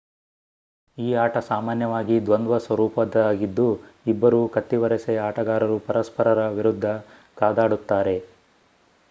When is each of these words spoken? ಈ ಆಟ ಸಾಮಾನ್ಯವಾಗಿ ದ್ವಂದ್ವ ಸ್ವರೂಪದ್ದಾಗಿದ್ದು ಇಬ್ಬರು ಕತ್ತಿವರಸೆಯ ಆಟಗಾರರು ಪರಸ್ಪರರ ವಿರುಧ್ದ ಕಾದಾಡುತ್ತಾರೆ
ಈ 0.97 1.09
ಆಟ 1.15 1.35
ಸಾಮಾನ್ಯವಾಗಿ 1.49 2.15
ದ್ವಂದ್ವ 2.25 2.57
ಸ್ವರೂಪದ್ದಾಗಿದ್ದು 2.59 3.67
ಇಬ್ಬರು 4.05 4.41
ಕತ್ತಿವರಸೆಯ 4.55 5.23
ಆಟಗಾರರು 5.27 5.77
ಪರಸ್ಪರರ 5.87 6.49
ವಿರುಧ್ದ 6.57 6.97
ಕಾದಾಡುತ್ತಾರೆ 7.37 8.17